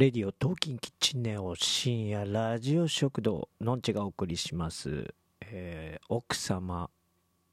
[0.00, 6.88] レディオトーキンキッチンネオ深夜ラジオ食堂のんちがお送りします、えー奥様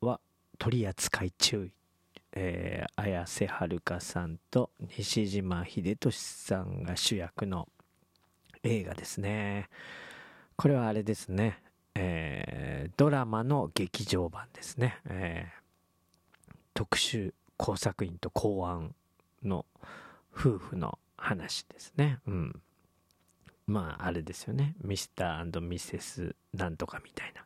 [0.00, 0.20] は
[0.56, 1.72] 取り扱い注意、
[2.34, 7.66] えー綾瀬はるかさんと西島秀俊さんが主役の
[8.62, 9.68] 映画ですね。
[10.54, 11.60] これはあれですね、
[11.96, 15.48] えードラマの劇場版ですね、え
[16.72, 18.94] 特殊工作員と公安
[19.42, 19.66] の
[20.32, 22.20] 夫婦の話ですね。
[22.26, 22.62] うん。
[23.66, 24.74] まあ、あれですよね。
[24.82, 27.44] ミスターミセスなんとかみたいな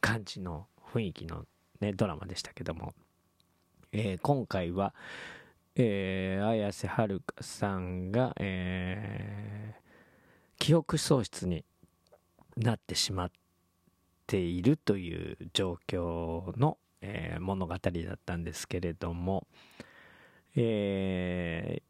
[0.00, 1.46] 感じの雰囲気の
[1.80, 2.92] ね、ドラマでしたけども。
[3.92, 4.94] えー今回は、
[5.76, 9.80] えー綾瀬はるかさんが、えー
[10.58, 11.64] 記憶喪失に
[12.56, 13.30] なってしまっ
[14.26, 19.46] ているという状況の、えー物語だったんですけれども、
[20.56, 21.80] え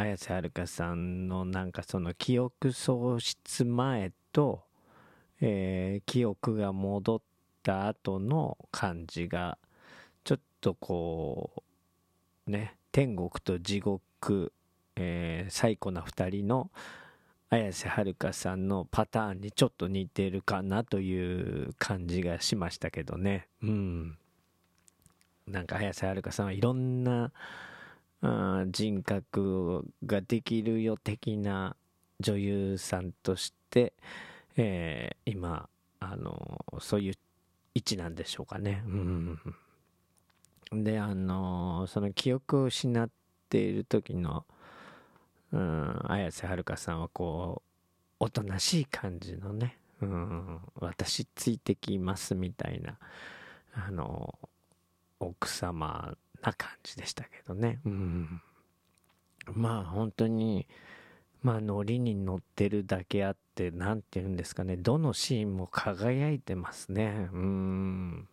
[0.00, 4.62] 綾瀬はるかさんのなんかその記憶喪失前と、
[5.40, 7.20] えー記憶が戻っ
[7.62, 9.58] た後の感じが
[10.24, 11.62] ちょっとこ
[12.46, 14.52] うね天国と地獄、
[14.96, 16.70] えー最古な2人の
[17.50, 23.48] 綾瀬はるかさんのパターンにちょっと似てるかなという感じがしましたけどね。
[23.62, 24.16] うん。
[25.48, 27.32] なんか綾瀬はるかさんはいろんな
[28.22, 31.76] 人格ができるよ的な
[32.20, 33.94] 女優さんとして、
[34.56, 35.68] えー今
[36.00, 37.14] あのそういう
[37.74, 38.82] 位置なんでしょうかね。
[38.86, 39.38] うん、
[40.72, 43.08] であのその記憶を失っ
[43.48, 44.44] ている時の、
[45.52, 47.62] うん、綾瀬はるかさんはこ
[48.20, 52.96] うおとなしい感じのね、うん、私ついてきますみたいな
[53.74, 54.38] あの
[55.20, 57.80] 奥様な感じでしたけどね。
[57.84, 58.42] うん。
[59.52, 60.66] まあ本当に、
[61.42, 67.28] まあノリに乗ってるだけあって、なんて言うんですかね、どのシーンも輝いてますね。
[67.32, 68.28] うん。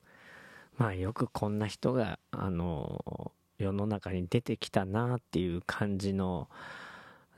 [0.78, 6.50] まあよくこんな人が、あの、世の中に出てきたなっていう感じの、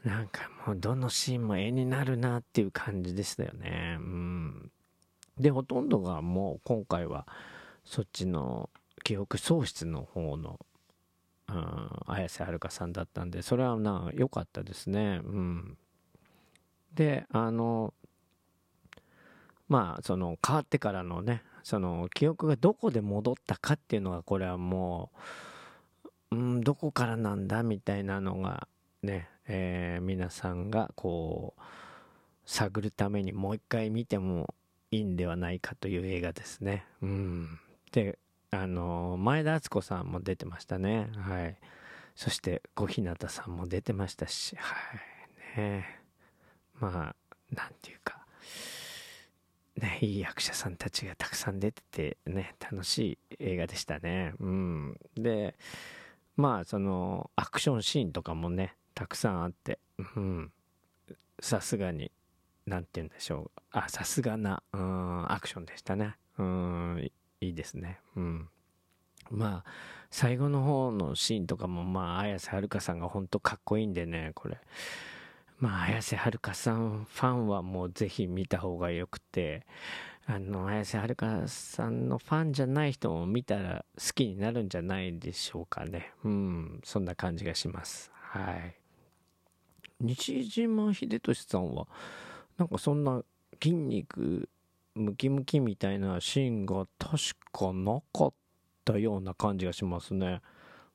[0.03, 3.97] なんかもうどのシーンも絵になるなっていう感じでしたよね。
[3.99, 4.71] うん。
[5.37, 7.27] で、ほとんどがもう今回は、
[7.85, 8.69] そっちの
[9.09, 10.59] 記憶喪失の方の、
[11.47, 15.19] うん、綾瀬はるかさんだったんでそれはな良かったですね。
[15.23, 15.77] うん。
[16.93, 17.95] であの
[19.67, 25.09] まあその変わってからのねその記憶がどこで戻ったかっていうのがこれはも
[26.29, 28.67] う、うん、どこからなんだみたいなのが
[29.01, 31.61] ね、えー皆さんがこう
[32.45, 34.53] 探るためにもう一回見ても
[34.91, 36.85] いいんではないかという映画ですね。
[37.01, 37.59] うん、
[37.91, 38.19] で
[38.51, 41.09] あの前田敦子さんも出てましたね。
[41.17, 41.55] はい。
[42.15, 44.55] そして小日向さんも出てましたし。
[44.57, 44.75] は
[45.55, 45.59] い。
[45.59, 45.99] ね。
[46.79, 48.25] まあなんていうか。
[49.79, 54.33] ねいい役者さんたちがたくさん出ててね楽しい映画でしたね。
[54.39, 54.97] うん。
[55.15, 55.55] で
[56.35, 59.79] まあそのアクションシーンとかもねたくさんあって。
[60.15, 60.51] うん。
[61.39, 62.11] さすがに
[62.65, 63.61] なんて言うんでしょう。
[63.71, 66.15] あさすがなうんアクションでしたね。
[66.37, 67.11] うん。
[67.41, 67.99] いいですね。
[68.15, 68.49] うん。
[69.31, 69.71] まあ、
[70.11, 74.59] 最後の方のシーンとかも、まあ、綾瀬はるかさんが本当かっこいいんでね、これ。
[75.59, 79.65] まあ、綾瀬はるかさんファンはもうぜひ見た方がよくて、
[80.25, 86.13] あの、綾瀬はるかさんのファンじゃない人も見たら好きになるんじゃないでしょうかね。
[86.23, 88.11] うん、そんな感じがします。
[88.13, 88.75] はい。
[90.01, 91.87] 西島秀俊さんは、
[92.57, 93.23] なんかそんな
[93.61, 94.49] 筋肉
[94.99, 97.17] ムキムキみたいなシーンが確
[97.51, 98.33] かなかっ
[98.85, 100.41] たような感じがしますね。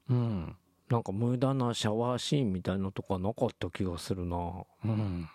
[0.08, 0.56] うん。
[0.88, 4.36] なんか無駄なシャワーシーンみたいなとかなかった気がするな。
[4.84, 5.28] うん。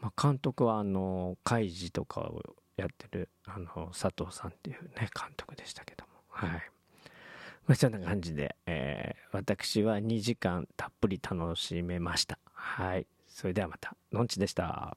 [0.00, 2.42] まあ、監督はあの、カイジとかを
[2.76, 6.12] やってる、あの、佐藤さんっていうね、監督でしたけども。
[6.28, 6.50] はい。
[7.66, 12.38] まあ、そんな感じで、えー私は2時間たっぷり楽しめました。
[12.52, 13.06] はい。
[13.28, 14.96] それではまた、のんちでした。